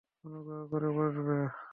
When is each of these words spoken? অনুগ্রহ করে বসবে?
অনুগ্রহ 0.23 0.61
করে 0.71 0.89
বসবে? 0.97 1.37